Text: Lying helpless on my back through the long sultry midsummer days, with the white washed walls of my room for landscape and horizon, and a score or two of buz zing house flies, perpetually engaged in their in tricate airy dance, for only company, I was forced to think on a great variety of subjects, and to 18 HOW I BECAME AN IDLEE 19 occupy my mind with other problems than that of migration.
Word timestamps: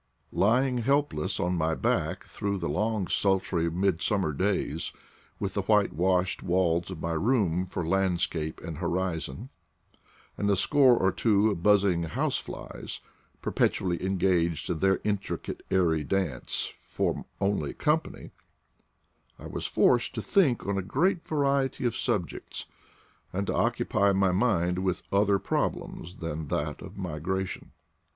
Lying 0.33 0.79
helpless 0.79 1.39
on 1.39 1.55
my 1.55 1.75
back 1.75 2.23
through 2.23 2.57
the 2.57 2.67
long 2.67 3.07
sultry 3.07 3.69
midsummer 3.69 4.33
days, 4.33 4.91
with 5.39 5.53
the 5.53 5.61
white 5.61 5.93
washed 5.93 6.41
walls 6.41 6.89
of 6.89 6.99
my 6.99 7.11
room 7.11 7.67
for 7.67 7.87
landscape 7.87 8.59
and 8.61 8.79
horizon, 8.79 9.49
and 10.39 10.49
a 10.49 10.55
score 10.55 10.97
or 10.97 11.11
two 11.11 11.51
of 11.51 11.61
buz 11.61 11.81
zing 11.81 12.01
house 12.01 12.37
flies, 12.39 12.99
perpetually 13.43 14.03
engaged 14.03 14.71
in 14.71 14.79
their 14.79 14.95
in 15.03 15.19
tricate 15.19 15.61
airy 15.69 16.03
dance, 16.03 16.71
for 16.79 17.27
only 17.39 17.71
company, 17.71 18.31
I 19.37 19.45
was 19.45 19.67
forced 19.67 20.15
to 20.15 20.21
think 20.23 20.65
on 20.65 20.79
a 20.79 20.81
great 20.81 21.23
variety 21.27 21.85
of 21.85 21.95
subjects, 21.95 22.65
and 23.31 23.45
to 23.45 23.53
18 23.53 23.59
HOW 23.61 23.67
I 23.67 23.69
BECAME 23.73 23.81
AN 23.81 23.85
IDLEE 23.85 24.03
19 24.03 24.09
occupy 24.09 24.13
my 24.13 24.31
mind 24.31 24.79
with 24.79 25.03
other 25.13 25.37
problems 25.37 26.15
than 26.15 26.47
that 26.47 26.81
of 26.81 26.97
migration. 26.97 27.71